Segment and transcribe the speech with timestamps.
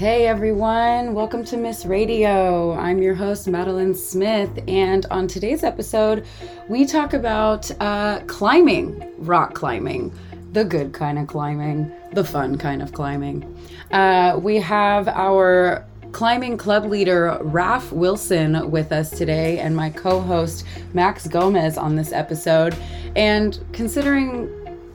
[0.00, 2.72] Hey everyone, welcome to Miss Radio.
[2.72, 6.26] I'm your host, Madeline Smith, and on today's episode,
[6.70, 10.10] we talk about uh, climbing, rock climbing,
[10.52, 13.44] the good kind of climbing, the fun kind of climbing.
[13.90, 20.18] Uh, we have our climbing club leader Raf Wilson with us today, and my co
[20.18, 20.64] host
[20.94, 22.74] Max Gomez on this episode.
[23.16, 24.48] And considering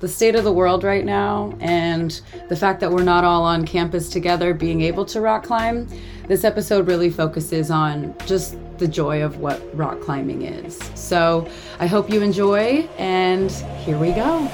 [0.06, 3.66] the state of the world right now and the fact that we're not all on
[3.66, 5.90] campus together being able to rock climb,
[6.28, 10.78] this episode really focuses on just the joy of what rock climbing is.
[10.94, 13.50] So I hope you enjoy, and
[13.84, 14.48] here we go.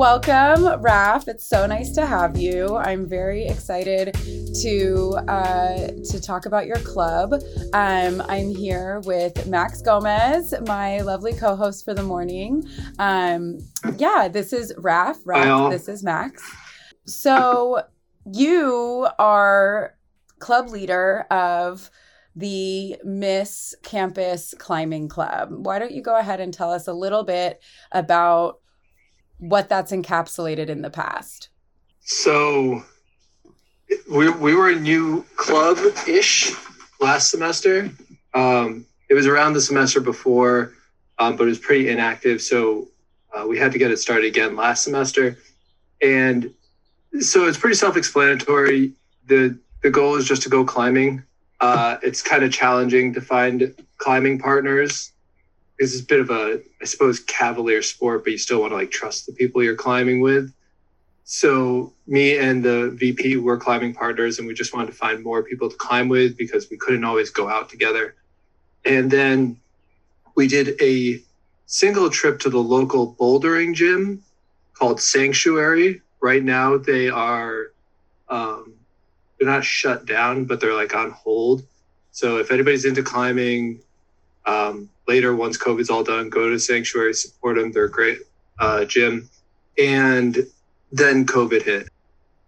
[0.00, 1.28] Welcome, Raf.
[1.28, 2.74] It's so nice to have you.
[2.74, 4.14] I'm very excited
[4.62, 7.34] to uh, to talk about your club.
[7.74, 12.66] Um, I'm here with Max Gomez, my lovely co-host for the morning.
[12.98, 13.58] Um,
[13.98, 15.18] yeah, this is Raf.
[15.26, 15.70] Raf.
[15.70, 16.50] This is Max.
[17.04, 17.82] So
[18.24, 19.96] you are
[20.38, 21.90] club leader of
[22.34, 25.50] the Miss Campus Climbing Club.
[25.50, 28.60] Why don't you go ahead and tell us a little bit about
[29.40, 31.48] what that's encapsulated in the past.
[32.00, 32.84] So
[34.10, 36.52] we, we were a new club ish
[37.00, 37.90] last semester.
[38.34, 40.72] Um, it was around the semester before,
[41.18, 42.40] um, but it was pretty inactive.
[42.40, 42.88] So
[43.34, 45.38] uh, we had to get it started again last semester.
[46.02, 46.52] And
[47.20, 48.92] so it's pretty self explanatory.
[49.26, 51.22] The, the goal is just to go climbing.
[51.60, 55.12] Uh, it's kind of challenging to find climbing partners
[55.80, 58.90] it's a bit of a, I suppose, cavalier sport, but you still want to like
[58.90, 60.52] trust the people you're climbing with.
[61.24, 65.42] So me and the VP were climbing partners, and we just wanted to find more
[65.42, 68.14] people to climb with because we couldn't always go out together.
[68.84, 69.58] And then
[70.34, 71.22] we did a
[71.64, 74.22] single trip to the local bouldering gym
[74.74, 76.02] called Sanctuary.
[76.20, 77.72] Right now, they are
[78.28, 78.74] um,
[79.38, 81.62] they're not shut down, but they're like on hold.
[82.12, 83.80] So if anybody's into climbing,
[84.46, 87.72] um, later, once COVID's all done, go to Sanctuary, support them.
[87.72, 88.18] They're great
[88.58, 89.28] uh, gym.
[89.78, 90.46] And
[90.92, 91.88] then COVID hit.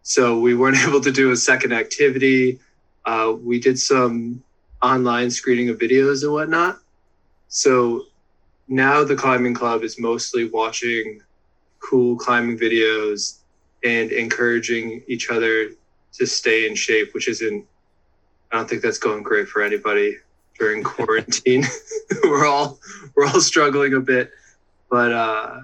[0.02, 2.58] So we weren't able to do a second activity.
[3.04, 4.42] Uh, we did some
[4.82, 6.78] online screening of videos and whatnot.
[7.48, 8.06] So
[8.68, 11.20] now the climbing club is mostly watching
[11.80, 13.38] cool climbing videos
[13.84, 15.70] and encouraging each other
[16.12, 17.66] to stay in shape, which isn't,
[18.50, 20.16] I don't think that's going great for anybody
[20.62, 21.64] during quarantine.
[22.22, 22.78] we're all
[23.16, 24.30] we're all struggling a bit,
[24.88, 25.60] but uh,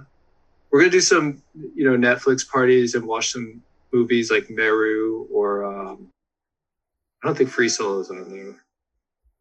[0.70, 1.40] we're gonna do some
[1.76, 6.08] you know Netflix parties and watch some movies like Meru or um,
[7.22, 8.56] I don't think Free Solo is on there,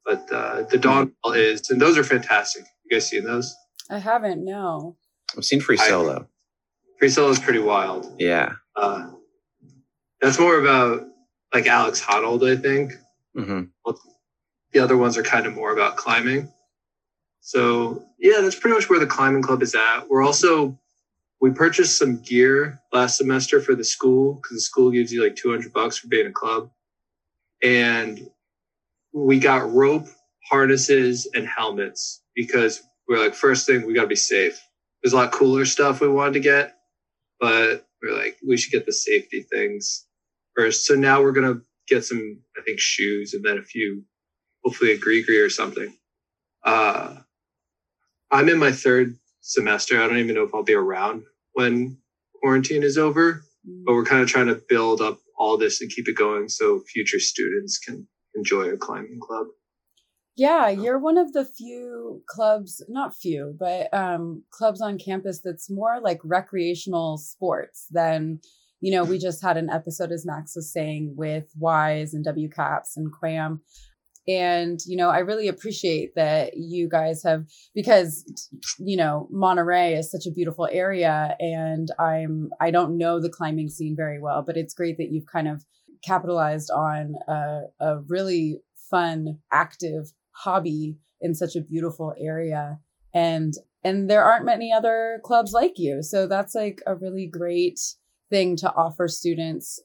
[0.06, 2.64] but uh, the Dawn Wall is, and those are fantastic.
[2.86, 3.56] You guys seen those?
[3.90, 4.46] I haven't.
[4.46, 4.96] No.
[5.36, 6.20] I've seen Free Solo.
[6.22, 8.16] I, Free Solo is pretty wild.
[8.20, 8.54] Yeah.
[8.76, 9.10] Uh,
[10.22, 11.04] that's more about
[11.52, 12.94] like Alex Honnold, I think.
[13.36, 13.64] Mm-hmm.
[14.74, 16.52] The other ones are kind of more about climbing.
[17.42, 20.10] So yeah, that's pretty much where the climbing club is at.
[20.10, 20.78] We're also
[21.40, 25.36] we purchased some gear last semester for the school because the school gives you like
[25.36, 26.72] 200 bucks for being a club.
[27.64, 28.30] And
[29.14, 30.08] we got rope,
[30.50, 34.60] harnesses, and helmets because we're like, first thing, we got to be safe.
[35.02, 36.76] There's a lot cooler stuff we wanted to get,
[37.40, 40.06] but we're like, we should get the safety things
[40.56, 40.86] first.
[40.86, 44.04] So now we're to get some, I think, shoes and then a few
[44.68, 45.96] hopefully a GriGri or something.
[46.62, 47.16] Uh,
[48.30, 50.02] I'm in my third semester.
[50.02, 51.24] I don't even know if I'll be around
[51.54, 51.98] when
[52.42, 53.44] quarantine is over,
[53.86, 56.82] but we're kind of trying to build up all this and keep it going so
[56.82, 58.06] future students can
[58.36, 59.48] enjoy a climbing club.
[60.36, 65.70] Yeah, you're one of the few clubs, not few, but um, clubs on campus that's
[65.70, 68.42] more like recreational sports than,
[68.82, 72.98] you know, we just had an episode, as Max was saying, with WISE and WCAPS
[72.98, 73.62] and QAM,
[74.28, 78.26] and, you know, I really appreciate that you guys have, because,
[78.78, 83.70] you know, Monterey is such a beautiful area and I'm, I don't know the climbing
[83.70, 85.66] scene very well, but it's great that you've kind of
[86.04, 92.80] capitalized on a, a really fun, active hobby in such a beautiful area.
[93.14, 93.54] And,
[93.84, 96.04] and there aren't many other clubs like you.
[96.04, 97.80] So that's like a really great
[98.30, 99.80] thing to offer students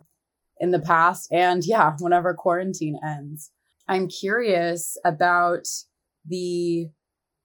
[0.58, 1.28] in the past.
[1.32, 3.50] And yeah, whenever quarantine ends.
[3.88, 5.66] I'm curious about
[6.26, 6.88] the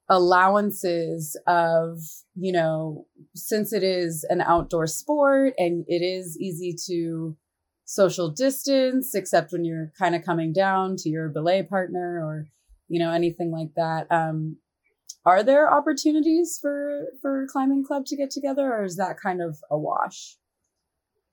[0.10, 2.00] allowances of,
[2.36, 3.06] you know,
[3.36, 7.36] since it is an outdoor sport and it is easy to
[7.86, 12.48] social distance, except when you're kind of coming down to your belay partner or,
[12.88, 14.08] you know, anything like that.
[14.12, 14.58] Um,
[15.28, 19.58] are there opportunities for for climbing club to get together or is that kind of
[19.70, 20.38] a wash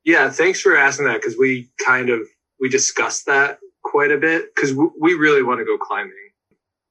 [0.04, 2.20] yeah thanks for asking that because we kind of
[2.60, 6.12] we discussed that quite a bit because w- we really want to go climbing.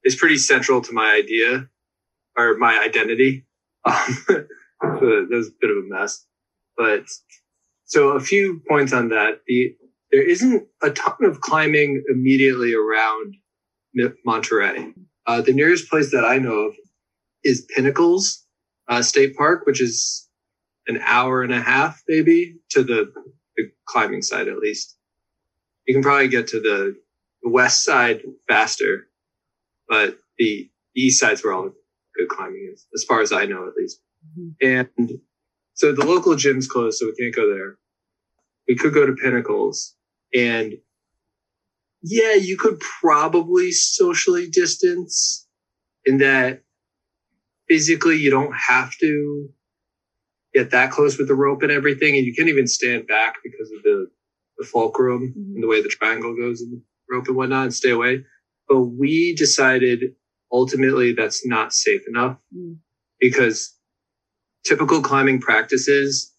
[0.04, 1.68] It's pretty central to my idea
[2.38, 3.46] or my identity.
[4.86, 6.26] Um, that was a bit of a mess.
[6.76, 7.06] But
[7.86, 9.40] so a few points on that.
[9.48, 9.78] The
[10.12, 13.36] there isn't a ton of climbing immediately around
[14.26, 14.94] monterey.
[15.26, 16.76] Uh, the nearest place that i know of
[17.44, 18.46] is Pinnacles
[18.88, 20.28] uh, State Park, which is
[20.88, 23.12] an hour and a half, maybe, to the,
[23.56, 24.98] the climbing side at least.
[25.88, 26.96] You can probably get to the,
[27.46, 29.10] west side faster,
[29.90, 31.74] but the east side's where all the
[32.16, 34.00] good climbing is, as far as I know, at least.
[34.40, 34.66] Mm-hmm.
[34.98, 35.20] And
[35.74, 37.76] so the local gym's closed, so we can't go there.
[38.66, 39.94] We could go to Pinnacles,
[40.34, 40.76] and
[42.02, 45.46] yeah, you could probably socially distance
[46.06, 46.62] in that
[47.68, 49.50] physically you don't have to
[50.54, 53.72] get that close with the rope and everything and you can't even stand back because
[53.72, 54.08] of the
[54.64, 55.56] the fulcrum mm-hmm.
[55.56, 58.24] and the way the triangle goes and the rope and whatnot and stay away
[58.68, 60.02] but we decided
[60.52, 62.74] ultimately that's not safe enough mm-hmm.
[63.20, 63.76] because
[64.66, 66.34] typical climbing practices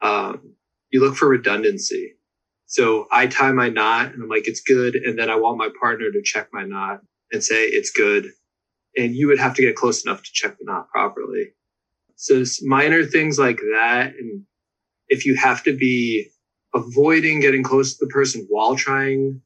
[0.00, 0.54] um,
[0.90, 2.14] you look for redundancy
[2.66, 5.68] so i tie my knot and i'm like it's good and then i want my
[5.80, 7.00] partner to check my knot
[7.32, 8.26] and say it's good
[8.98, 11.52] and you would have to get close enough to check the knot properly.
[12.16, 14.12] So minor things like that.
[14.18, 14.42] And
[15.08, 16.28] if you have to be
[16.84, 19.40] avoiding getting close to the person while trying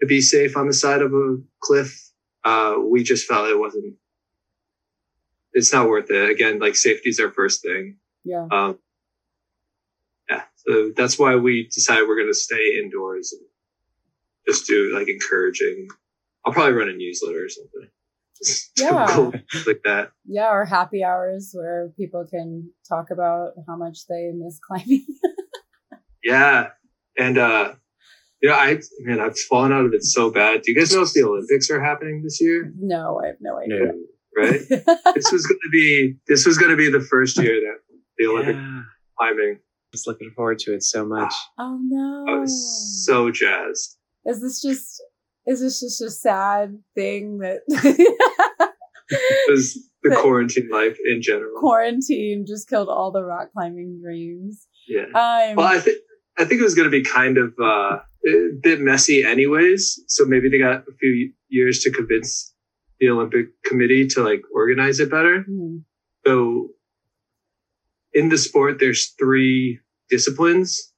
[0.00, 2.10] to be safe on the side of a cliff,
[2.44, 3.94] uh, we just felt it wasn't,
[5.52, 6.30] it's not worth it.
[6.30, 7.96] Again, like safety is our first thing.
[8.24, 8.46] Yeah.
[8.50, 8.78] Um,
[10.28, 10.42] yeah.
[10.56, 13.46] So that's why we decided we're going to stay indoors and
[14.46, 15.88] just do like encouraging.
[16.44, 17.90] I'll probably run a newsletter or something
[18.78, 19.30] yeah
[19.66, 24.58] like that yeah or happy hours where people can talk about how much they miss
[24.64, 25.04] climbing
[26.24, 26.68] yeah
[27.18, 27.72] and uh
[28.42, 31.02] you know i man i've fallen out of it so bad do you guys know
[31.02, 33.92] if the olympics are happening this year no i have no idea no,
[34.36, 34.60] right
[35.14, 37.78] this was going to be this was going to be the first year that
[38.18, 38.82] the olympic yeah.
[39.18, 41.32] climbing I was looking forward to it so much.
[41.58, 42.26] Oh no.
[42.28, 43.96] I was so jazzed.
[44.26, 45.02] Is this just
[45.46, 47.60] is this just a sad thing that
[49.08, 51.58] it was the quarantine life in general.
[51.58, 54.66] Quarantine just killed all the rock climbing dreams.
[54.86, 55.04] Yeah.
[55.06, 55.98] Um, well, I think
[56.38, 60.00] I think it was going to be kind of uh, a bit messy, anyways.
[60.06, 62.54] So maybe they got a few years to convince
[63.00, 65.44] the Olympic Committee to like organize it better.
[65.48, 65.82] Mm.
[66.26, 66.68] So
[68.12, 69.80] in the sport, there's three
[70.10, 70.92] disciplines.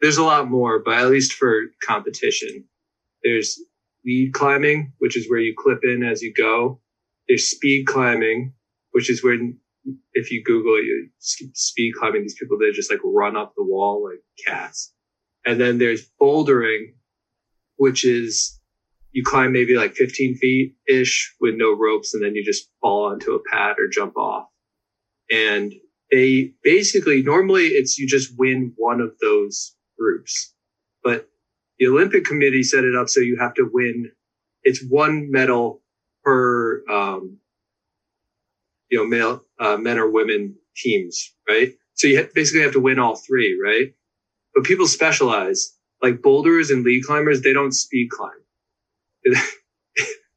[0.00, 2.64] There's a lot more, but at least for competition,
[3.22, 3.58] there's
[4.04, 6.80] lead climbing, which is where you clip in as you go.
[7.28, 8.52] There's speed climbing,
[8.92, 9.58] which is when
[10.12, 13.64] if you Google it, you speed climbing, these people they just like run up the
[13.64, 14.92] wall like cats.
[15.44, 16.94] And then there's bouldering,
[17.76, 18.60] which is
[19.12, 23.06] you climb maybe like 15 feet ish with no ropes, and then you just fall
[23.10, 24.46] onto a pad or jump off.
[25.30, 25.72] And
[26.10, 30.54] they basically normally it's you just win one of those groups,
[31.02, 31.28] but
[31.78, 34.10] the Olympic Committee set it up so you have to win.
[34.62, 35.82] It's one medal
[36.24, 37.38] per, um,
[38.90, 41.72] you know, male, uh, men or women teams, right?
[41.94, 43.94] So you basically have to win all three, right?
[44.54, 45.72] But people specialize.
[46.02, 48.30] Like boulders and lead climbers, they don't speed climb.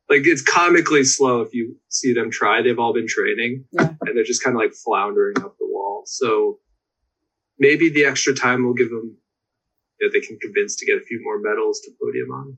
[0.10, 2.62] like it's comically slow if you see them try.
[2.62, 3.90] They've all been training yeah.
[4.06, 6.04] and they're just kind of like floundering up the wall.
[6.06, 6.60] So
[7.60, 9.18] maybe the extra time will give them
[10.00, 12.58] that they can convince to get a few more medals to podium on.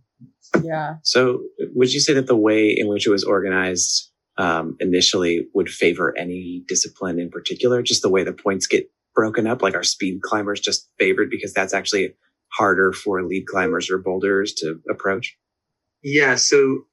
[0.63, 0.95] Yeah.
[1.03, 5.69] So, would you say that the way in which it was organized um, initially would
[5.69, 7.81] favor any discipline in particular?
[7.81, 11.53] Just the way the points get broken up, like our speed climbers just favored because
[11.53, 12.15] that's actually
[12.49, 15.37] harder for lead climbers or boulders to approach?
[16.03, 16.35] Yeah.
[16.35, 16.85] So,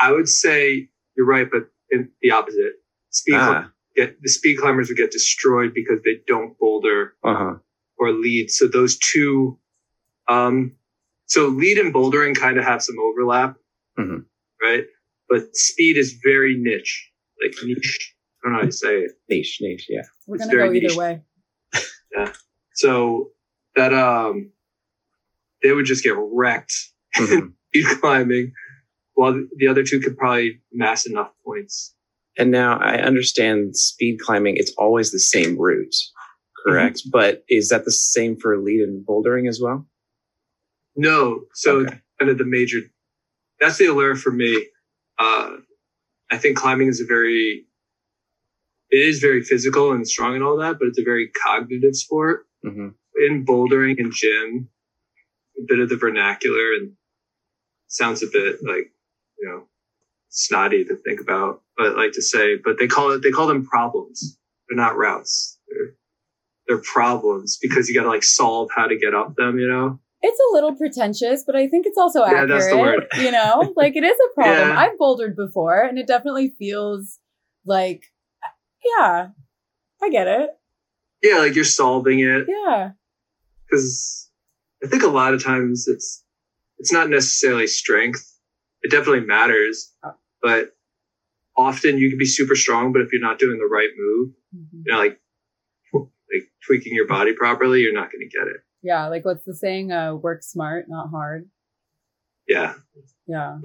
[0.00, 2.74] I would say you're right, but in the opposite.
[3.10, 3.70] Speed ah.
[3.96, 7.56] get the speed climbers would get destroyed because they don't boulder uh-huh.
[7.98, 8.50] or lead.
[8.50, 9.58] So those two
[10.28, 10.76] um,
[11.26, 13.56] so lead and bouldering kind of have some overlap,
[13.98, 14.20] mm-hmm.
[14.62, 14.84] right?
[15.30, 17.10] But speed is very niche,
[17.40, 18.14] like niche.
[18.42, 19.12] I don't know how to say it.
[19.28, 20.02] Niche, niche, yeah.
[20.26, 20.96] We're gonna go either niche.
[20.96, 21.22] way.
[22.16, 22.32] yeah.
[22.74, 23.30] So
[23.76, 24.50] that um,
[25.62, 26.74] they would just get wrecked
[27.16, 28.00] mm-hmm.
[28.00, 28.52] climbing,
[29.14, 31.94] while the other two could probably mass enough points.
[32.36, 35.94] And now I understand speed climbing; it's always the same route,
[36.66, 36.98] correct?
[36.98, 37.10] Mm-hmm.
[37.12, 39.86] But is that the same for lead and bouldering as well?
[40.96, 41.42] No.
[41.54, 42.00] So okay.
[42.18, 42.78] kind of the major,
[43.60, 44.66] that's the allure for me.
[45.20, 45.56] Uh,
[46.30, 47.66] I think climbing is a very
[48.90, 52.46] it is very physical and strong and all that, but it's a very cognitive sport.
[52.64, 54.68] hmm In bouldering and gym,
[55.58, 56.92] a bit of the vernacular and
[57.88, 58.92] sounds a bit like,
[59.38, 59.64] you know,
[60.30, 63.64] snotty to think about, but like to say, but they call it, they call them
[63.66, 64.38] problems.
[64.68, 65.58] They're not routes.
[65.68, 65.94] They're,
[66.66, 70.00] they're problems because you got to like solve how to get up them, you know?
[70.22, 72.48] It's a little pretentious, but I think it's also Yeah, accurate.
[72.50, 73.06] that's the word.
[73.18, 74.68] You know, like it is a problem.
[74.68, 74.78] Yeah.
[74.78, 77.18] I've bouldered before, and it definitely feels
[77.64, 78.04] like,
[78.84, 79.28] yeah,
[80.02, 80.50] I get it.
[81.22, 81.38] Yeah.
[81.38, 82.46] Like you're solving it.
[82.48, 82.90] Yeah,
[83.64, 84.30] because
[84.84, 86.24] I think a lot of times it's
[86.78, 88.26] it's not necessarily strength.
[88.82, 90.14] It definitely matters, Oh.
[90.42, 90.74] but
[91.56, 94.84] often you can be super strong, but if you're not doing the right move, Mhm.
[94.86, 95.20] you know, like
[95.94, 98.62] like tweaking your body properly, you're not going to get it.
[98.82, 99.08] Yeah.
[99.08, 99.92] Like what's the saying?
[99.92, 101.48] Uh, work smart, not hard.
[102.48, 102.74] Yeah,
[103.28, 103.58] Yeah.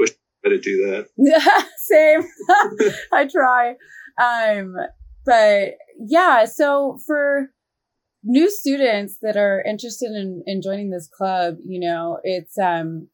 [0.44, 1.64] better do that.
[1.78, 2.22] Same.
[3.14, 3.76] I try.
[4.22, 4.76] Um,
[5.26, 7.50] but yeah, so for
[8.24, 13.08] new students that are interested in, in joining this club, you know, it's um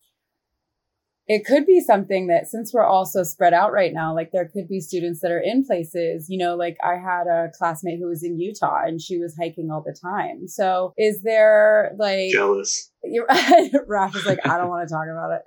[1.31, 4.49] it could be something that since we're all so spread out right now, like there
[4.53, 8.09] could be students that are in places, you know, like I had a classmate who
[8.09, 10.49] was in Utah and she was hiking all the time.
[10.49, 12.91] So is there like Jealous.
[13.05, 13.27] you're
[13.89, 15.43] Raph is like, I don't want to talk about it.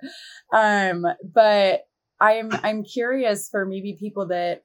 [0.51, 1.81] Um, but
[2.19, 4.63] I'm I'm curious for maybe people that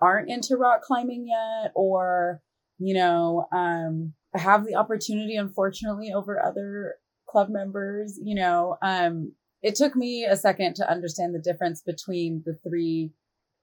[0.00, 2.40] aren't into rock climbing yet, or
[2.78, 6.94] you know, um, have the opportunity, unfortunately, over other
[7.28, 8.18] club members.
[8.22, 9.32] You know, um,
[9.64, 13.12] it took me a second to understand the difference between the three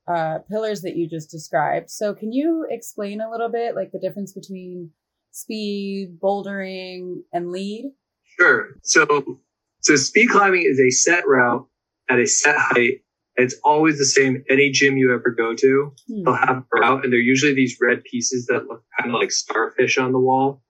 [0.08, 1.92] uh, pillars that you just described.
[1.92, 4.90] So, can you explain a little bit, like the difference between
[5.32, 7.92] speed, bouldering, and lead?
[8.40, 8.70] Sure.
[8.82, 9.40] So
[9.82, 11.68] so speed climbing is a set route
[12.10, 13.02] at a set height.
[13.36, 15.94] It's always the same any gym you ever go to.
[16.08, 16.24] Hmm.
[16.24, 19.32] they'll have a route and they're usually these red pieces that look kind of like
[19.32, 20.64] starfish on the wall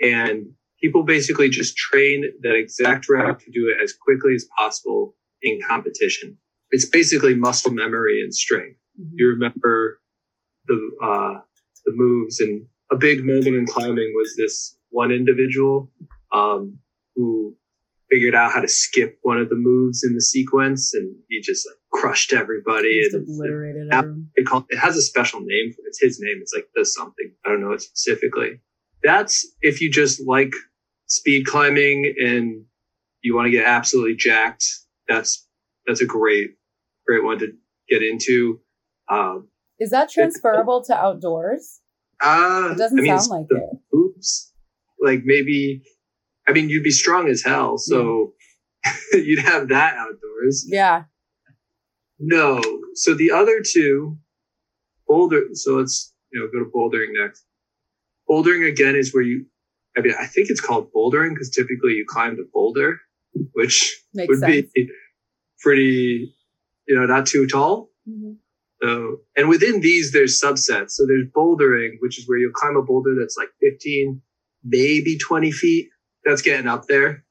[0.00, 0.46] and
[0.84, 5.58] people basically just train that exact route to do it as quickly as possible in
[5.66, 6.36] competition.
[6.72, 8.78] It's basically muscle memory and strength.
[9.00, 9.10] Mhm.
[9.18, 10.00] you remember
[10.68, 11.34] the uh
[11.86, 12.54] the moves and
[12.92, 14.54] a big moment in climbing was this
[14.90, 15.90] one individual
[16.38, 16.78] um
[17.14, 17.26] who
[18.10, 21.66] figured out how to skip one of the moves in the sequence and he just
[21.68, 23.86] like crushed everybody Just and obliterated
[24.36, 25.68] it called it has a special name.
[25.88, 26.38] It's his name.
[26.42, 27.28] It's like the something.
[27.44, 28.50] I don't know it specifically.
[29.02, 29.34] That's
[29.70, 30.52] if you just like
[31.06, 32.64] speed climbing and
[33.22, 34.64] you want to get absolutely jacked
[35.08, 35.46] that's
[35.86, 36.56] that's a great
[37.06, 37.52] great one to
[37.88, 38.60] get into
[39.10, 41.80] um Is that transferable to outdoors?
[42.22, 43.78] uh It doesn't I mean, sound like the it.
[43.92, 44.52] moves
[45.00, 45.82] like maybe
[46.48, 48.32] i mean you'd be strong as hell so
[49.12, 51.04] you'd have that outdoors Yeah.
[52.18, 52.60] No.
[52.94, 54.16] So the other two,
[55.08, 55.42] boulder.
[55.54, 57.44] So let's you know go to bouldering next.
[58.30, 59.46] Bouldering again is where you.
[59.96, 63.00] I mean, I think it's called bouldering because typically you climb the boulder,
[63.52, 64.70] which Makes would sense.
[64.74, 64.88] be
[65.60, 66.34] pretty,
[66.88, 67.90] you know, not too tall.
[68.08, 68.36] Mhm.
[68.82, 70.90] So, and within these, there's subsets.
[70.90, 74.20] So there's bouldering, which is where you'll climb a boulder that's like 15,
[74.64, 75.88] maybe 20 feet.
[76.24, 77.24] That's getting up there.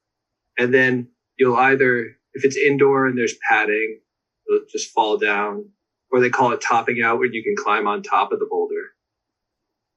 [0.57, 3.99] And then you'll either, if it's indoor and there's padding,
[4.47, 5.69] it'll just fall down,
[6.11, 8.91] or they call it topping out, where you can climb on top of the boulder.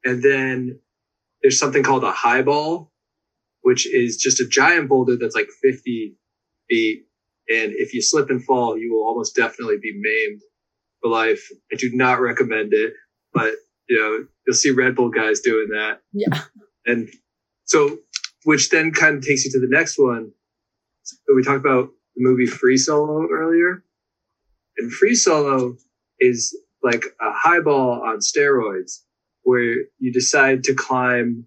[0.04, 0.80] And then
[1.42, 2.92] there's something called a high ball,
[3.62, 6.16] which is just a giant boulder that's like 50
[6.68, 7.06] feet.
[7.48, 10.40] And if you slip and fall, you will almost definitely be maimed
[11.00, 11.48] for life.
[11.72, 12.94] I do not recommend it,
[13.32, 13.54] but
[13.88, 16.00] you know, you'll see Red Bull guys doing that.
[16.12, 16.42] Yeah.
[16.86, 17.08] And
[17.64, 17.98] so,
[18.44, 20.32] which then kind of takes you to the next one.
[21.02, 23.84] So we talked about the movie Free Solo earlier.
[24.78, 25.76] And Free Solo
[26.18, 29.02] is like a high ball on steroids
[29.46, 31.46] where you decide to climb,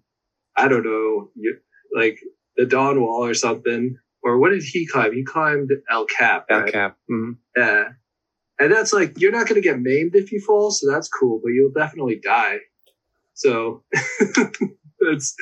[0.56, 1.58] I don't know, you,
[1.94, 2.18] like
[2.56, 3.98] the Dawn Wall or something.
[4.22, 5.12] Or what did he climb?
[5.12, 6.46] He climbed El Cap.
[6.48, 6.72] El right?
[6.72, 6.96] cap.
[7.10, 7.36] Mhm.
[7.54, 7.84] Yeah.
[8.58, 10.70] And that's like, you're not going to get maimed if you fall.
[10.70, 12.60] So that's cool, but you'll definitely die.
[13.34, 13.84] So
[15.00, 15.34] it's,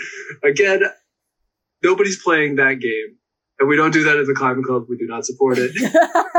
[0.42, 0.82] again,
[1.82, 3.16] nobody's playing that game.
[3.60, 4.86] And we don't do that at the climbing club.
[4.88, 5.70] We do not support it.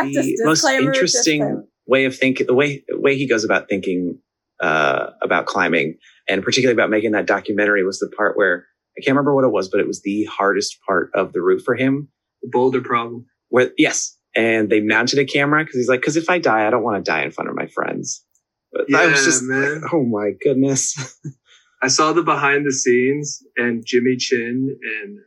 [0.02, 1.66] The most interesting disclaimer.
[1.88, 4.20] way of thinking, the way the way he goes about thinking
[4.62, 5.98] uh, about climbing,
[6.28, 8.66] and particularly about making that documentary, was the part where
[8.98, 11.62] I can't remember what it was, but it was the hardest part of the route
[11.64, 12.10] for him.
[12.42, 13.26] The boulder problem.
[13.50, 16.70] Where yes, and they mounted a camera because he's like, because if I die, I
[16.70, 18.24] don't want to die in front of my friends.
[18.72, 19.82] But I was Yeah, just man.
[19.82, 21.18] like, oh my goodness.
[21.82, 25.18] I saw the behind the scenes and Jimmy Chin and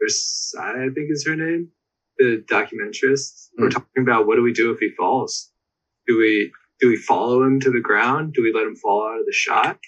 [0.00, 1.68] Versailles, I think is her name,
[2.18, 3.48] the documentarist.
[3.58, 3.72] We're Mm.
[3.72, 5.50] talking about what do we do if he falls?
[6.06, 8.34] Do we Do we follow him to the ground?
[8.34, 9.78] Do we let him fall out of the shot?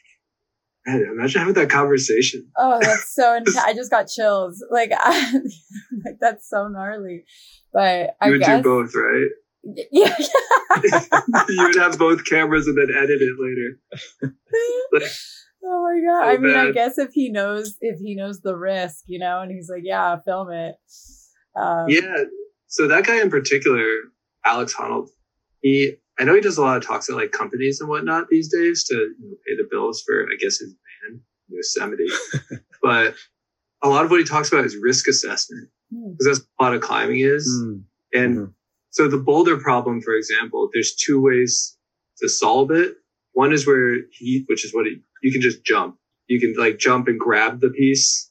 [0.87, 2.49] Man, imagine having that conversation.
[2.57, 3.35] Oh, that's so.
[3.37, 4.65] Int- I just got chills.
[4.71, 5.33] Like, I,
[6.05, 7.25] like that's so gnarly.
[7.73, 9.29] But I You would guess do both, right?
[9.93, 10.17] yeah.
[11.49, 14.33] you would have both cameras and then edit it later.
[14.93, 15.11] Like,
[15.63, 16.25] Oh my god!
[16.25, 19.41] So I mean, I guess if he knows if he knows the risk, you know,
[19.41, 20.77] and he's like, "Yeah, film it."
[21.55, 22.25] Um, yeah.
[22.67, 23.85] So that guy in particular,
[24.45, 25.09] Alex Honnold,
[25.61, 28.53] he I know he does a lot of talks at like companies and whatnot these
[28.53, 30.75] days to you know, pay the bills for I guess his
[31.09, 32.09] band, Yosemite.
[32.83, 33.15] but
[33.83, 36.11] a lot of what he talks about is risk assessment Hmm.
[36.13, 37.49] because that's what a lot of climbing is.
[37.65, 37.83] Mm.
[38.13, 38.55] And Mhm.
[38.91, 41.77] so the boulder problem, for example, there's two ways
[42.19, 42.97] to solve it.
[43.33, 45.97] One is where he, which is what he, you can just jump.
[46.29, 48.31] You can like jump and grab the piece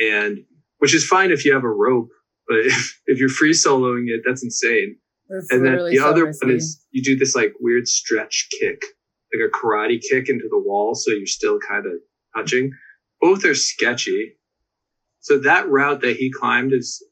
[0.00, 0.38] and
[0.78, 2.08] which is fine if you have a rope,
[2.48, 4.96] but if, if you're free soloing it, that's insane.
[5.28, 6.46] That's and then the so other risky.
[6.46, 8.82] one is you do this like weird stretch kick,
[9.34, 10.94] like a karate kick into the wall.
[10.94, 11.92] So you're still kind of
[12.34, 12.72] touching.
[13.20, 14.36] Both are sketchy.
[15.20, 17.02] So that route that he climbed is,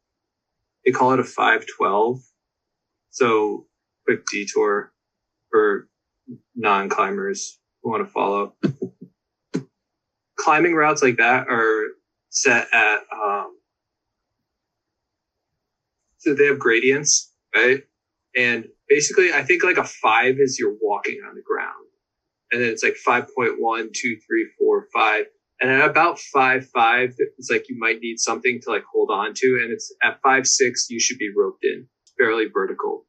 [0.85, 2.21] they call it a 512.
[3.11, 3.67] So
[4.05, 4.93] quick detour
[5.51, 5.89] for
[6.55, 8.55] non climbers who want to follow.
[10.39, 11.87] Climbing routes like that are
[12.29, 13.57] set at, um,
[16.19, 17.83] so they have gradients, right?
[18.37, 21.87] And basically, I think like a five is you're walking on the ground.
[22.53, 23.57] And then it's like 5.1,
[23.93, 25.25] 2, 3, 4, 5.
[25.61, 29.33] And at about 5, 5, it's like you might need something to like hold on
[29.35, 29.61] to.
[29.63, 31.87] And it's at 5, 6, you should be roped in,
[32.19, 33.07] fairly vertical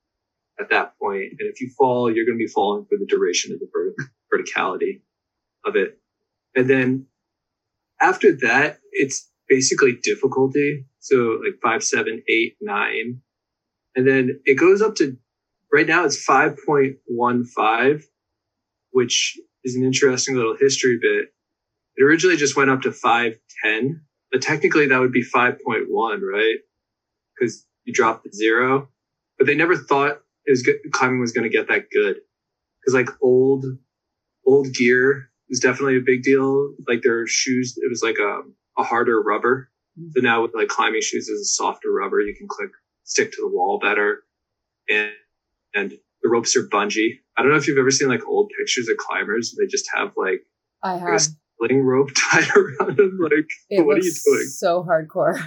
[0.59, 1.33] at that point.
[1.39, 4.07] And if you fall, you're going to be falling for the duration of the vertic-
[4.33, 5.01] verticality
[5.65, 5.99] of it.
[6.55, 7.07] And then
[8.01, 10.85] after that, it's basically difficulty.
[10.99, 13.21] So like 5, 7, 8, 9.
[13.95, 15.17] And then it goes up to
[15.71, 18.03] right now it's 5.15,
[18.91, 21.33] which is an interesting little history bit.
[21.97, 25.87] It originally just went up to 510, but technically that would be 5.1,
[26.21, 26.57] right?
[27.39, 28.89] Because you dropped the zero.
[29.37, 32.17] But they never thought it was good, climbing was going to get that good.
[32.79, 33.65] Because like old,
[34.45, 36.73] old gear was definitely a big deal.
[36.87, 38.41] Like their shoes, it was like a,
[38.77, 39.69] a harder rubber.
[40.11, 42.19] So now with like climbing shoes, is a softer rubber.
[42.19, 42.71] You can click,
[43.05, 44.23] stick to the wall better.
[44.89, 45.11] And,
[45.73, 45.91] and
[46.21, 47.19] the ropes are bungee.
[47.37, 49.55] I don't know if you've ever seen like old pictures of climbers.
[49.57, 50.41] They just have like
[50.83, 51.21] I like a have.
[51.57, 53.17] sling rope tied around them.
[53.21, 54.47] Like, It what are you doing?
[54.47, 55.39] so hardcore.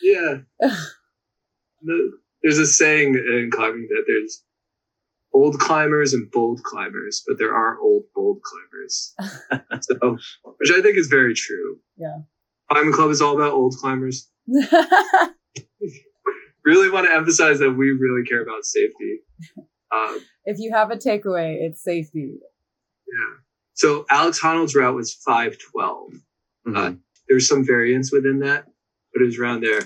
[0.00, 0.38] Yeah.
[1.84, 2.12] The-
[2.42, 4.42] there's a saying in climbing that there's
[5.32, 9.14] old climbers and bold climbers, but there are old bold climbers.
[9.80, 10.18] so,
[10.58, 11.78] which I think is very true.
[11.96, 12.18] Yeah.
[12.70, 14.28] Climbing club is all about old climbers.
[16.64, 19.20] Really want to emphasize that we really care about safety.
[19.94, 22.38] Um, if you have a takeaway, it's safety.
[23.06, 23.36] yeah.
[23.74, 26.12] So Alex Honnold's route was 512.
[26.66, 26.76] Mhm.
[26.76, 26.94] Uh,
[27.28, 28.66] there's some variance within that,
[29.12, 29.80] but it was around there.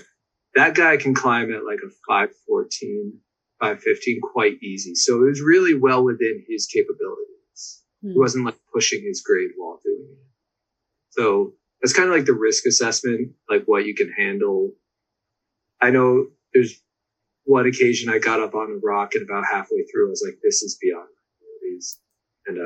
[0.55, 3.19] That guy can climb at like a 514,
[3.59, 4.93] 515 quite easy.
[4.95, 7.83] So it was really well within his capabilities.
[8.01, 8.11] Hmm.
[8.11, 10.17] He wasn't like pushing his grade while doing it.
[11.09, 14.73] So that's kind of like the risk assessment, like what you can handle.
[15.81, 16.81] I know there's
[17.45, 20.39] one occasion I got up on a rock and about halfway through I was like,
[20.43, 21.99] this is beyond my abilities.
[22.47, 22.57] And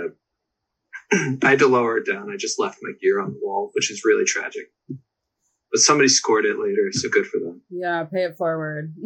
[1.11, 2.29] uh, I had to lower it down.
[2.31, 4.71] I just left my gear on the wall, which is really tragic.
[4.87, 7.61] But somebody scored it later, so good for them.
[7.69, 8.93] Yeah, pay it forward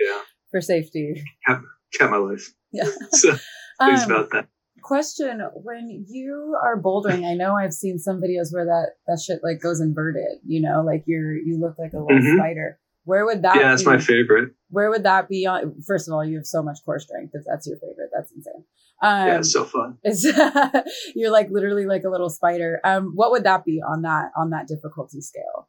[0.00, 1.22] Yeah, for safety.
[1.46, 2.52] kept my life.
[2.72, 2.84] Yeah.
[3.12, 3.36] So
[3.80, 4.48] please Um, about that.
[4.82, 9.40] question: When you are bouldering, I know I've seen some videos where that that shit
[9.42, 10.38] like goes inverted.
[10.46, 12.34] You know, like you're you look like a little Mhm.
[12.36, 12.78] spider.
[13.04, 13.56] Where would that?
[13.56, 13.90] Yeah, that's be?
[13.90, 14.52] my favorite.
[14.70, 15.80] Where would that be on?
[15.86, 17.32] First of all, you have so much core strength.
[17.34, 18.64] If that's your favorite, that's insane.
[19.02, 19.98] Um, Yeah, it's so fun.
[20.02, 20.24] It's
[21.14, 22.80] you're like literally like a little spider.
[22.84, 25.68] Um, what would that be on that on that difficulty scale?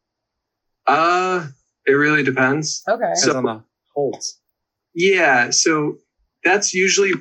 [0.86, 1.46] Uh,
[1.86, 2.82] it really depends.
[2.88, 2.96] Okay.
[3.00, 4.40] Depends So- on the holds.
[4.94, 5.98] Yeah, so
[6.42, 7.12] that's usually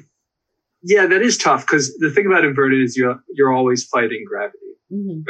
[0.82, 4.58] yeah, that is tough because the thing about inverted is you're you're always fighting gravity.
[4.90, 5.22] hmm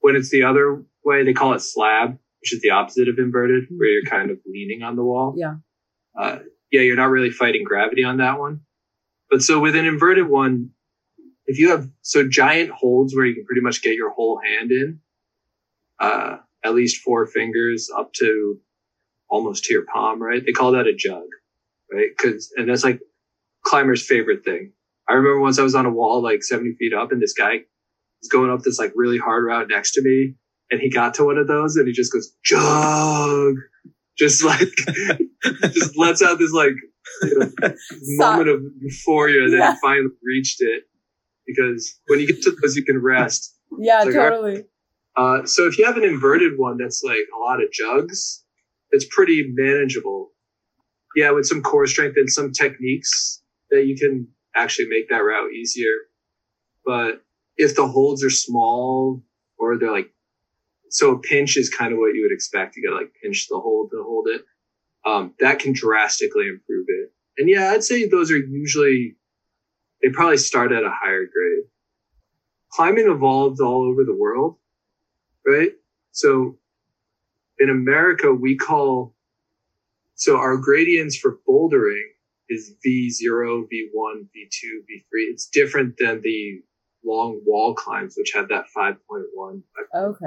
[0.00, 3.64] When it's the other way, they call it slab, which is the opposite of inverted,
[3.74, 5.34] where you're kind of leaning on the wall.
[5.34, 5.54] Yeah.
[6.14, 8.60] Uh, yeah, you're not really fighting gravity on that one.
[9.30, 10.68] But so with an inverted one,
[11.46, 14.72] if you have so giant holds where you can pretty much get your whole hand
[14.72, 15.00] in,
[15.98, 18.60] uh, at least four fingers up to
[19.30, 20.44] almost to your palm, right?
[20.44, 21.24] They call that a jug,
[21.90, 22.10] right?
[22.20, 23.00] Cause, and that's like
[23.64, 24.72] climber's favorite thing.
[25.08, 27.60] I remember once I was on a wall like 70 feet up and this guy
[28.20, 30.34] was going up this like really hard route next to me
[30.74, 33.54] and he got to one of those and he just goes, jug.
[34.18, 34.68] just like
[35.72, 36.74] just lets out this like
[37.22, 37.50] you know,
[38.16, 39.70] moment of euphoria that Yeah.
[39.72, 40.82] you finally reached it.
[41.46, 43.54] Because when you get to those, you can rest.
[43.78, 44.30] Yeah, like, all right.
[44.30, 44.64] totally.
[45.16, 48.42] Uh, so if you have an inverted one that's like a lot of jugs,
[48.90, 50.30] it's pretty manageable.
[51.14, 55.52] Yeah, with some core strength and some techniques that you can actually make that route
[55.52, 55.94] easier.
[56.84, 57.22] But
[57.56, 59.22] if the holds are small
[59.58, 60.10] or they're like,
[60.94, 62.76] so a pinch is kind of what you would expect.
[62.76, 64.44] You gotta like pinch the hold to hold it.
[65.04, 67.12] Um, that can drastically improve it.
[67.36, 69.16] And yeah, I'd say those are usually,
[70.02, 71.64] they probably start at a higher grade.
[72.72, 74.56] Climbing evolved all over the world
[75.46, 75.72] right?
[76.12, 76.56] So
[77.58, 79.14] in America, we call,
[80.14, 82.02] so our gradients for bouldering
[82.48, 85.02] is V0, V1, V2, V3.
[85.30, 86.62] It's different than the
[87.04, 89.62] long wall climbs, which have that 5.1.
[89.96, 90.26] Okay.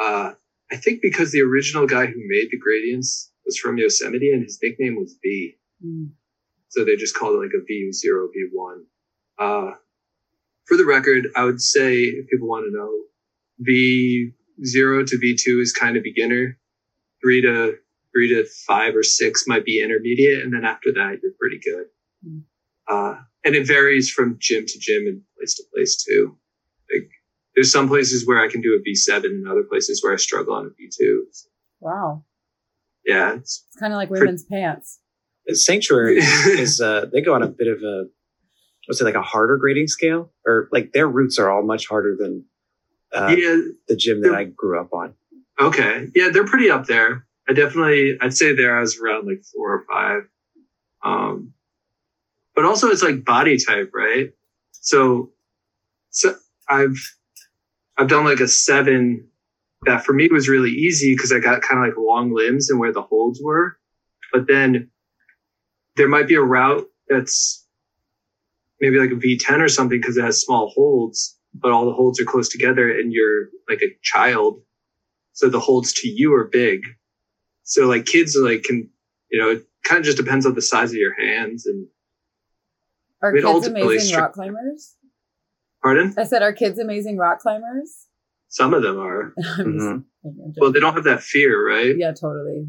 [0.00, 0.32] Uh,
[0.72, 4.58] I think because the original guy who made the gradients was from Yosemite and his
[4.62, 5.56] nickname was V.
[5.84, 6.10] Mm.
[6.68, 8.82] So they just called it like a V0, V1.
[9.38, 9.74] Uh,
[10.66, 12.92] for the record, I would say if people want to know,
[13.68, 16.56] V0 to V2 is kind of beginner.
[17.22, 17.76] Three to
[18.12, 20.42] three to five or six might be intermediate.
[20.42, 21.86] And then after that, you're pretty good.
[22.26, 22.42] Mm.
[22.88, 26.36] Uh, and it varies from gym to gym and place to place too.
[26.92, 27.10] Like
[27.60, 30.54] there's some places where I can do a V7 and other places where I struggle
[30.54, 31.18] on a V2.
[31.80, 32.24] Wow.
[33.04, 33.34] Yeah.
[33.34, 34.98] It's, It's kind of like women's pants.
[35.46, 38.04] Sanctuary is uh, they go on a bit of a
[38.86, 42.16] what's it like a harder grading scale, or like their roots are all much harder
[42.18, 42.46] than
[43.12, 43.60] uh, yeah.
[43.88, 45.12] the gym that I grew up on.
[45.60, 46.06] Okay.
[46.14, 47.26] Yeah, they're pretty up there.
[47.46, 50.22] I definitely, I'd say there I was around like four or five.
[51.04, 51.52] Um,
[52.54, 54.30] but also it's like body type, right?
[54.70, 55.32] So,
[56.08, 56.96] so I've,
[58.00, 59.28] I've done like a seven
[59.84, 62.80] that for me was really easy because I got kind of like long limbs and
[62.80, 63.76] where the holds were.
[64.32, 64.90] But then
[65.96, 67.66] there might be a route that's
[68.80, 72.18] maybe like a V10 or something because it has small holds, but all the holds
[72.18, 74.62] are close together and you're like a child
[75.34, 76.80] so the holds to you are big.
[77.64, 78.88] So like kids are like can
[79.30, 81.86] you know it kind of just depends on the size of your hands and
[83.22, 84.96] Are I mean, kids amazing rock climbers?
[85.82, 88.06] Pardon I said, are kids amazing rock climbers?
[88.48, 89.86] some of them are I'm just
[90.26, 90.54] Mhm.
[90.58, 92.66] well they don't have that fear right yeah, totally.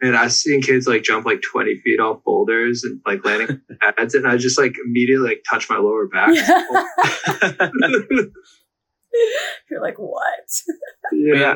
[0.00, 3.62] and I've seen kids like jump like 20 feet off boulders and like landing on
[3.96, 6.30] pads and I just like immediately like touch my lower back
[9.70, 10.22] You're like, what?
[11.12, 11.54] yeah, Yeah.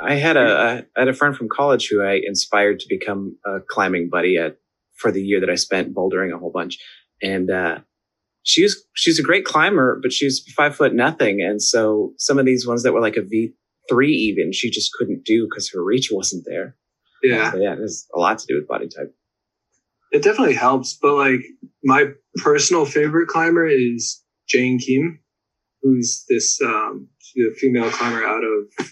[0.00, 3.58] I had a I had a friend from college who I inspired to become a
[3.68, 4.56] climbing buddy at
[4.96, 6.78] for the year that I spent bouldering a whole bunch,
[7.22, 7.78] and uh,
[8.44, 12.46] she was she's a great climber, but she's five foot nothing, and so some of
[12.46, 13.52] these ones that were like a V
[13.88, 16.76] three even she just couldn't do because her reach wasn't there.
[17.22, 17.50] yeah.
[17.52, 19.14] So, yeah, it has a lot to do with body type.
[20.12, 21.40] it definitely helps but like
[21.82, 25.20] my personal favorite climber is Jain Kim
[25.82, 28.90] who's this um she's a female climber out of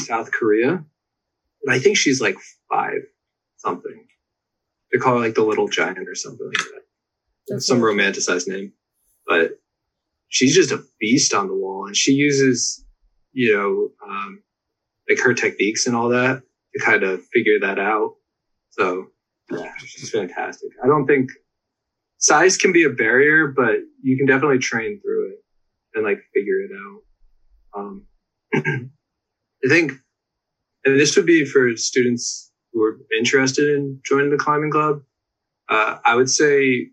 [0.00, 0.70] South Korea.
[0.70, 2.36] And I think she's like
[2.70, 3.02] five
[3.58, 4.06] something.
[4.90, 6.82] They call her like the little giant or something like that
[7.48, 7.98] That's some weird.
[7.98, 8.72] romanticized name
[9.26, 9.58] but
[10.28, 12.84] she's just a beast on the wall and she uses
[13.32, 14.42] you know um
[15.08, 16.42] like her techniques and all that
[16.74, 18.14] to kind of figure that out
[18.70, 19.08] so
[19.50, 20.70] yeah, she's fantastic.
[20.82, 21.30] I don't think
[22.18, 25.44] size can be a barrier, but you can definitely train through it
[25.94, 27.80] and like figure it out.
[27.80, 28.06] Um,
[28.54, 29.92] I think,
[30.84, 35.02] and this would be for students who are interested in joining the climbing club.
[35.68, 36.88] Uh, I would say,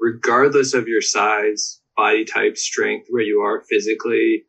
[0.00, 4.44] regardless of your size, body type, strength, where you are physically,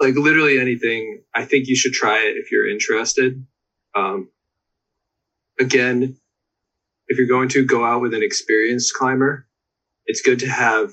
[0.00, 3.44] like literally anything, I think you should try it if you're interested.
[3.94, 4.28] Um,
[5.58, 6.16] again,
[7.08, 9.46] if you're going to go out with an experienced climber,
[10.06, 10.92] it's good to have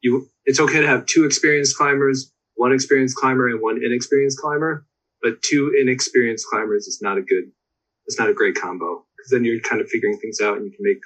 [0.00, 0.28] you.
[0.46, 4.86] It's okay to have two experienced climbers, one experienced climber, and one inexperienced climber.
[5.22, 7.44] But two inexperienced climbers is not a good.
[8.06, 10.72] It's not a great combo because then you're kind of figuring things out and you
[10.72, 11.00] can make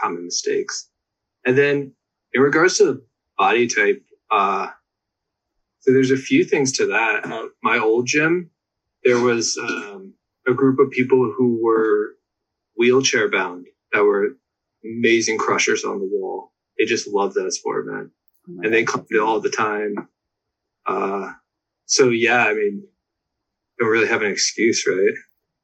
[0.00, 0.88] common mistakes.
[1.44, 1.92] And then
[2.32, 3.02] in regards to
[3.38, 4.68] body type, uh,
[5.80, 7.24] so there's a few things to that.
[7.24, 8.50] At my old gym,
[9.04, 10.14] there was um,
[10.46, 12.16] a group of people who were
[12.76, 14.36] wheelchair bound that were
[14.84, 16.52] amazing crushers on the wall.
[16.78, 18.10] They just love that sport, man.
[18.48, 20.08] Oh And they climbed it all the time.
[20.86, 21.32] Uh,
[21.86, 22.86] so yeah, I mean,
[23.78, 25.14] don't really have an excuse, right?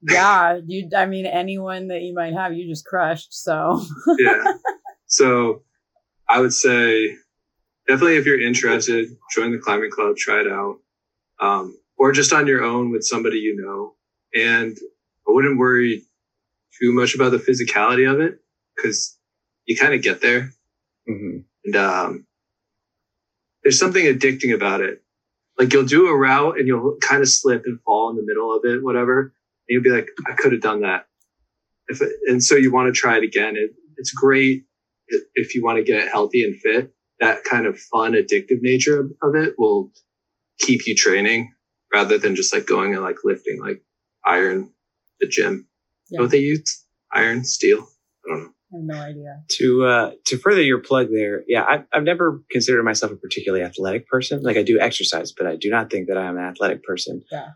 [0.09, 0.89] Yeah, you.
[0.97, 3.35] I mean, anyone that you might have, you just crushed.
[3.35, 3.83] So
[4.19, 4.45] yeah.
[5.07, 5.63] So
[6.29, 7.17] I would say
[7.87, 10.79] definitely if you're interested, join the climbing club, try it out.
[11.39, 13.95] Um, or just on your own with somebody you know
[14.35, 14.77] and
[15.29, 16.03] I wouldn't worry
[16.81, 18.41] too much about the physicality of it
[18.77, 19.19] because
[19.65, 20.53] you kind of get there.
[21.07, 22.27] hmm And um,
[23.63, 25.03] there's something addicting about it.
[25.59, 28.55] Like you'll do a route and you'll kind of slip and fall in the middle
[28.55, 29.33] of it, whatever.
[29.69, 31.07] And you'll be like, I could have done that.
[31.89, 33.55] If it, and so you want to try it again.
[33.57, 34.65] It, it's great
[35.35, 36.93] if you want to get healthy and fit.
[37.21, 39.91] That kind of fun, addictive nature of, of it will
[40.59, 41.53] keep you training
[41.93, 43.83] rather than just like going and like lifting like
[44.25, 44.73] iron,
[45.21, 45.67] the gym.
[46.11, 46.19] Yeah.
[46.19, 46.85] Know what they use?
[47.13, 47.89] Iron, steel.
[48.27, 48.51] I don't know.
[48.73, 49.43] I have no idea.
[49.59, 53.65] To uh, to further your plug there, yeah, I've, I've never considered myself a particularly
[53.65, 54.43] athletic person.
[54.43, 57.23] Like I do exercise, but I do not think that I'm an athletic person.
[57.31, 57.51] Yeah.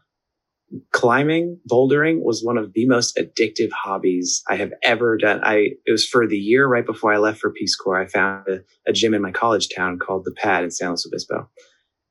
[0.92, 5.40] Climbing, bouldering was one of the most addictive hobbies I have ever done.
[5.42, 8.00] I it was for the year right before I left for Peace Corps.
[8.00, 11.04] I found a, a gym in my college town called the Pad in San Luis
[11.06, 11.48] Obispo,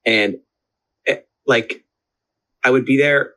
[0.05, 0.35] and
[1.05, 1.85] it, like
[2.63, 3.35] I would be there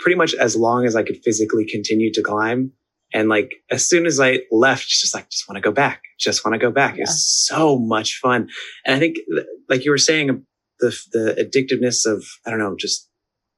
[0.00, 2.72] pretty much as long as I could physically continue to climb.
[3.14, 6.44] And like as soon as I left, just like just want to go back, just
[6.44, 6.96] want to go back.
[6.96, 7.02] Yeah.
[7.02, 8.48] It's so much fun,
[8.84, 9.18] and I think
[9.68, 10.44] like you were saying,
[10.80, 13.08] the the addictiveness of I don't know, just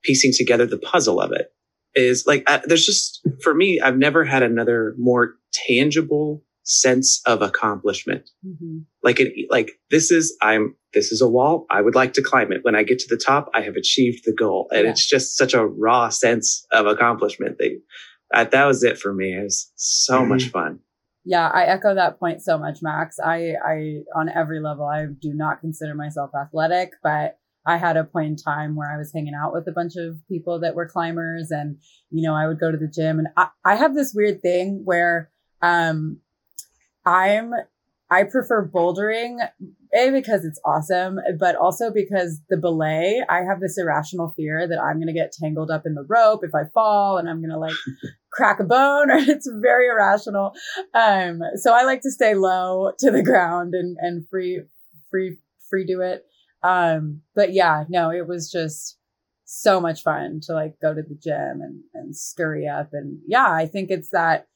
[0.08, 1.52] piecing together the puzzle of it
[1.94, 7.42] is like I, there's just for me, I've never had another more tangible sense of
[7.42, 8.28] accomplishment.
[8.42, 11.66] Hmm like it like this is i'm this is a wall.
[11.70, 12.60] I would like to climb it.
[12.62, 14.68] When i get to the top i have achieved the goal.
[14.72, 14.90] And Yeah.
[14.90, 17.80] it's just such a raw sense of accomplishment that
[18.32, 19.34] that, that was it for me.
[19.38, 20.28] It was so Mhm.
[20.28, 20.80] much fun.
[21.24, 23.16] Yeah, I echo that point so much, Max.
[23.24, 27.37] I, I, on every level, I do not consider myself athletic, but
[27.68, 30.16] I had a point in time where I was hanging out with a bunch of
[30.26, 31.76] people that were climbers and,
[32.10, 34.80] you know, I would go to the gym and I, I have this weird thing
[34.86, 36.20] where, um,
[37.04, 37.52] I'm,
[38.10, 39.36] I prefer bouldering,
[39.94, 44.80] A, because it's awesome, but also because the belay, I have this irrational fear that
[44.80, 47.50] I'm going to get tangled up in the rope if I fall and I'm going
[47.50, 47.76] to like
[48.32, 50.52] crack a bone or it's very irrational.
[50.94, 54.62] Um, so I like to stay low to the ground and, and free,
[55.10, 55.36] free,
[55.68, 56.24] free do it.
[56.62, 58.98] Um, but yeah, no, it was just
[59.44, 62.90] so much fun to like go to the gym and, and scurry up.
[62.92, 64.46] And yeah, I think it's that,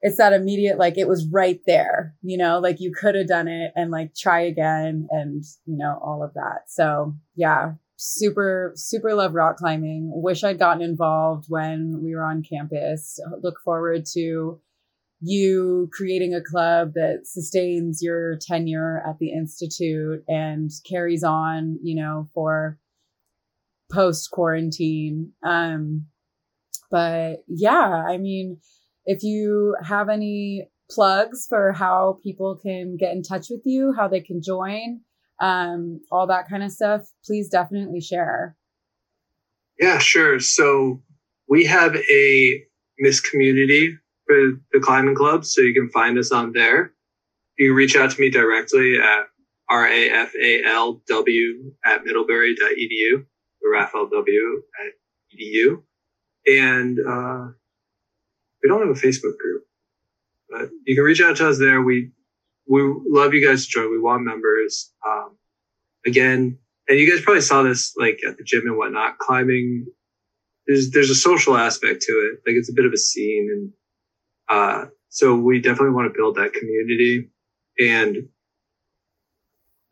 [0.00, 3.48] it's that immediate, like it was right there, you know, like you could have done
[3.48, 6.64] it and like try again and, you know, all of that.
[6.68, 10.10] So yeah, super, super love rock climbing.
[10.12, 13.18] Wish I'd gotten involved when we were on campus.
[13.42, 14.60] Look forward to
[15.20, 21.96] you creating a club that sustains your tenure at the institute and carries on, you
[22.00, 22.78] know, for
[23.90, 25.32] post quarantine.
[25.42, 26.06] Um,
[26.90, 28.58] but yeah, I mean,
[29.06, 34.08] if you have any plugs for how people can get in touch with you, how
[34.08, 35.00] they can join,
[35.40, 38.56] um, all that kind of stuff, please definitely share.
[39.78, 40.40] Yeah, sure.
[40.40, 41.02] So
[41.48, 42.62] we have a
[42.98, 43.96] Miss community
[44.28, 46.92] for the climbing club, so you can find us on there.
[47.56, 49.26] You can reach out to me directly at
[49.70, 51.00] rafalw
[51.84, 53.24] at middlebury.edu
[53.62, 54.92] or rafalw at
[55.34, 55.82] edu.
[56.46, 57.52] And uh,
[58.62, 59.64] we don't have a Facebook group,
[60.48, 61.82] but you can reach out to us there.
[61.82, 62.12] We
[62.70, 63.90] we love you guys to join.
[63.90, 64.92] We want members.
[65.06, 65.38] Um,
[66.06, 69.18] again, and you guys probably saw this like at the gym and whatnot.
[69.18, 69.86] Climbing,
[70.66, 72.40] there's there's a social aspect to it.
[72.46, 73.72] Like it's a bit of a scene, and
[74.48, 77.30] uh, so we definitely want to build that community.
[77.80, 78.28] And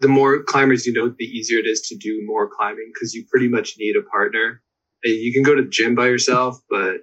[0.01, 3.25] the more climbers you know, the easier it is to do more climbing because you
[3.31, 4.63] pretty much need a partner.
[5.05, 6.99] You can go to the gym by yourself, but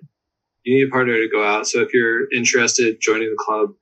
[0.64, 1.68] you need a partner to go out.
[1.68, 3.74] So if you're interested joining the club,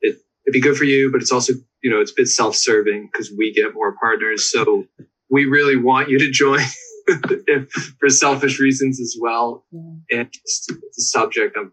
[0.00, 3.08] it, it'd be good for you, but it's also, you know, it's a bit self-serving
[3.10, 4.50] because we get more partners.
[4.50, 4.86] So
[5.30, 6.60] we really want you to join
[7.06, 9.64] if, for selfish reasons as well.
[9.70, 10.20] Yeah.
[10.20, 11.72] And it's, it's a subject I'm,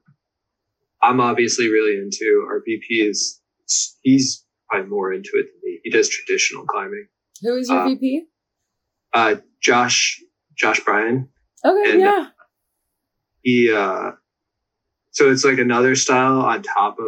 [1.05, 2.45] I'm obviously really into.
[2.49, 3.41] Our VP is,
[4.01, 5.79] he's probably more into it than me.
[5.83, 7.07] He does traditional climbing.
[7.41, 8.23] Who is your Uh, VP?
[9.13, 10.21] Uh, Josh,
[10.55, 11.29] Josh Bryan,
[11.63, 12.27] Okay, and- yeah.
[13.41, 14.11] he uh
[15.11, 17.05] so it's like another style on top of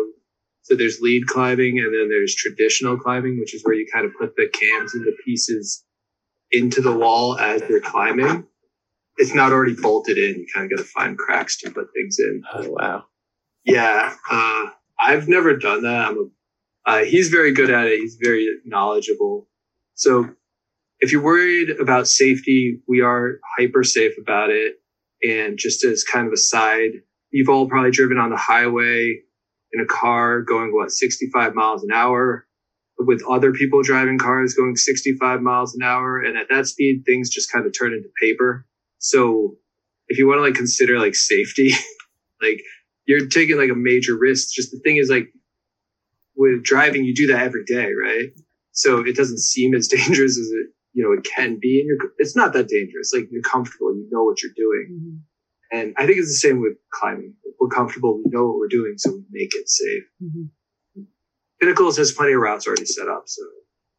[0.62, 4.12] so there's lead climbing and then there's traditional climbing which is where you kind of
[4.20, 5.84] put the cams and the pieces
[6.52, 8.46] into the wall as you're climbing
[9.18, 12.18] it's not already bolted in you kind of got to find cracks to put things
[12.20, 13.04] in oh wow
[13.68, 14.66] yeah uh
[15.00, 16.26] i've never done that i'm a
[16.90, 19.48] uh, he's very good at it he's very knowledgeable
[19.94, 20.30] so
[21.00, 24.80] if you're worried about safety we are hyper safe about it
[25.24, 26.92] and just as kind of a side,
[27.32, 29.20] you've all probably driven on the highway
[29.74, 32.46] in a car going what 65 miles an hour
[33.00, 36.22] with other people driving cars going 65 miles an hour.
[36.22, 38.66] And at that speed, things just kind of turn into paper.
[39.00, 39.58] So
[40.08, 41.72] if you want to like consider like safety,
[42.42, 42.62] like
[43.08, 44.50] you're taking like a major risk.
[44.54, 45.30] Just the thing is like
[46.36, 48.30] with driving, you do that every day, right?
[48.72, 52.12] So it doesn't seem as dangerous as it you know it can be, and you're,
[52.18, 53.12] it's not that dangerous.
[53.14, 55.20] Like you're comfortable, you know what you're doing, Mhm.
[55.72, 57.34] and I think it's the same with climbing.
[57.60, 60.04] We're comfortable, we know what we're doing, so we make it safe.
[60.24, 60.50] Mhm.
[61.60, 63.42] Pinnacles has plenty of routes already set up, so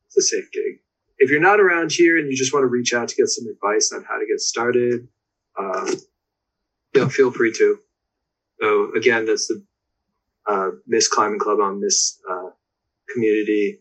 [0.06, 0.80] it's a safe gig.
[1.18, 3.46] If you're not around here and you just want to reach out to get some
[3.48, 5.08] advice on how to get started,
[5.58, 5.90] uh,
[6.94, 7.80] you know, feel free to.
[8.60, 9.64] So again, that's the
[10.46, 12.50] uh, MIIS Climbing Club on MIIS uh,
[13.12, 13.80] Community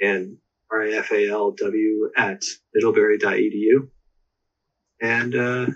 [0.00, 0.36] and
[0.72, 2.42] RAFALW at
[2.74, 3.88] middlebury.edu.
[5.02, 5.66] And uh,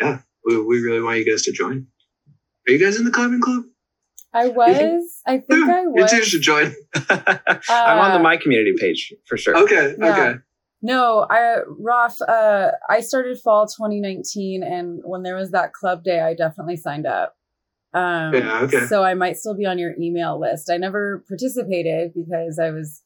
[0.00, 1.86] yeah, we, we really want you guys to join.
[2.68, 3.64] Are you guys in the climbing club?
[4.32, 5.20] I was.
[5.26, 6.10] I think I You was.
[6.10, 6.74] two should join.
[6.94, 9.56] I'm on the uh, my community page for sure.
[9.56, 10.10] Okay, Yeah.
[10.10, 10.34] okay.
[10.82, 16.20] No, I Roth, uh I started fall 2019 and when there was that club day
[16.20, 17.36] I definitely signed up.
[17.94, 18.86] Um Yeah, okay.
[18.86, 20.70] so I might still be on your email list.
[20.70, 23.02] I never participated because I was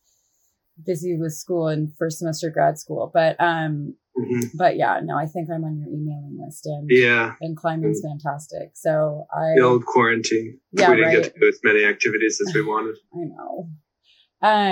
[0.85, 5.27] busy with school and first semester grad school, but um hmm but yeah, no, I
[5.27, 8.71] think I'm on your emailing list and Yeah, and climbing's fantastic.
[8.75, 10.59] So I the old quarantine.
[10.73, 11.23] Yeah, we didn't right.
[11.23, 12.97] get to do as many activities as we wanted.
[13.15, 13.69] I know.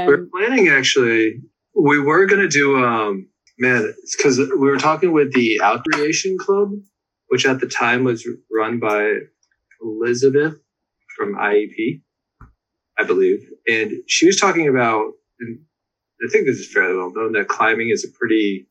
[0.06, 1.42] We're Um planning actually.
[1.74, 6.70] We were gonna do um man, it's because we were talking with the Outcreation Club,
[7.28, 9.14] which at the time was run by
[9.82, 10.54] Elizabeth
[11.16, 12.02] from IEP,
[12.98, 15.12] I believe, and she was talking about.
[15.40, 15.60] And
[16.24, 18.68] I think this is fairly well known that climbing is a pretty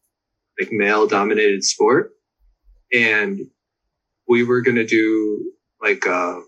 [0.60, 2.12] like male dominated sport,
[2.94, 3.40] and
[4.28, 6.42] we were gonna do like a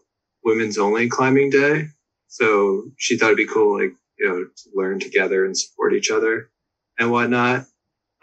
[0.43, 1.87] women's only climbing day.
[2.27, 6.09] So she thought it'd be cool, like you know, to learn together and support each
[6.11, 6.49] other
[6.97, 7.65] and whatnot.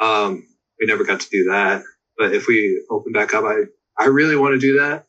[0.01, 0.47] Um,
[0.81, 1.83] we never got to do that,
[2.19, 3.65] but if we open back up, I,
[3.99, 5.07] I really want to do that,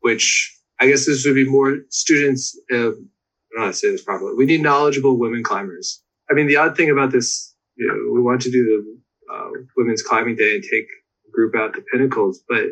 [0.00, 2.58] which I guess this would be more students.
[2.72, 3.08] Uh, I don't
[3.56, 4.34] know how to say this properly.
[4.34, 6.02] We need knowledgeable women climbers.
[6.30, 9.50] I mean, the odd thing about this, you know, we want to do the uh,
[9.76, 10.86] women's climbing day and take
[11.28, 12.64] a group out to pinnacles, but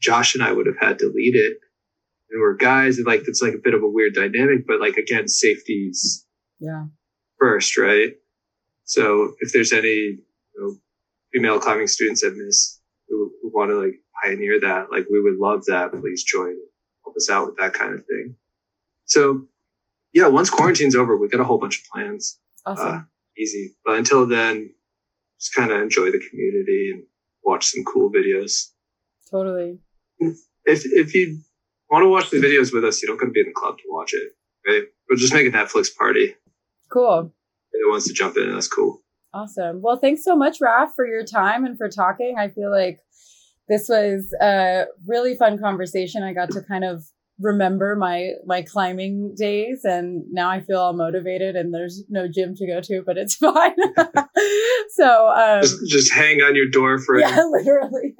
[0.00, 1.58] Josh and I would have had to lead it.
[2.30, 4.96] And we're guys, and like, it's like a bit of a weird dynamic, but like,
[4.96, 6.26] again, safety's
[6.58, 6.86] yeah.
[7.38, 8.14] first, right?
[8.84, 10.20] So if there's any you
[10.56, 10.76] know,
[11.32, 15.38] female climbing students at MIIS who, who want to like pioneer that, like we would
[15.38, 15.90] love that.
[15.92, 16.54] Please join,
[17.04, 18.36] help us out with that kind of thing.
[19.06, 19.46] So
[20.12, 22.38] yeah, once quarantine's over, we got a whole bunch of plans.
[22.64, 22.88] Awesome.
[22.88, 23.00] Uh,
[23.38, 24.70] easy, but until then,
[25.40, 27.02] just kind of enjoy the community and
[27.44, 28.70] watch some cool videos.
[29.30, 29.78] totally.
[30.18, 31.40] If if you
[31.90, 33.78] want to watch the videos with us, you don't got to be in the club
[33.78, 34.32] to watch it.
[34.66, 34.82] Right?
[35.08, 36.34] We'll just make a Netflix party.
[36.90, 37.32] Cool.
[37.74, 39.02] Anyone wants to jump in, that's cool.
[39.32, 39.82] Awesome.
[39.82, 42.36] Well, thanks so much, Raf, for your time and for talking.
[42.38, 43.00] I feel like
[43.68, 46.22] this was a really fun conversation.
[46.22, 47.04] I got to kind of
[47.38, 52.54] remember my my climbing days and now I feel all motivated and there's no gym
[52.56, 53.76] to go to, but it's fine.
[54.90, 58.14] so um just just hang on your door for yeah, literally.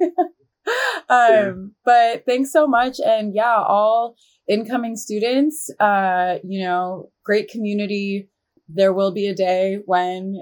[1.09, 2.97] um, but thanks so much.
[3.03, 4.15] And yeah, all
[4.47, 8.29] incoming students, uh, you know, great community.
[8.67, 10.35] There will be a day when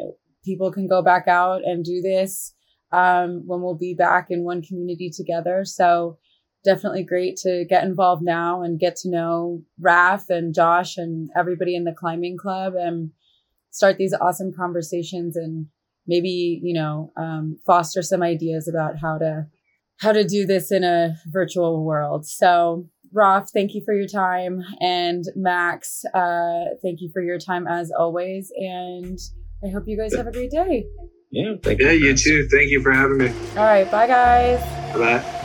[0.43, 2.54] people can go back out and do this,
[2.95, 5.65] um, when we'll be back in one community together.
[5.65, 6.17] So
[6.63, 11.75] definitely great to get involved now and get to know Raf and Josh and everybody
[11.75, 13.11] in the climbing club and
[13.69, 15.67] start these awesome conversations and
[16.07, 19.45] maybe you know um, foster some ideas about how to
[19.99, 22.25] how to do this in a virtual world.
[22.25, 24.61] So Raf, thank you for your time.
[24.79, 28.51] And max uh, thank you for your time as always.
[28.55, 29.19] And
[29.65, 30.85] i hope you guys have a great day
[31.31, 31.55] Yeah.
[31.61, 32.23] Thank Yeah, you guys.
[32.23, 32.47] too.
[32.49, 33.29] Thank you for having me.
[33.57, 34.61] all right bye guys
[34.95, 35.41] Bye.